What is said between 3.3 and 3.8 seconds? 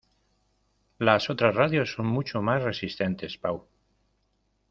Pau!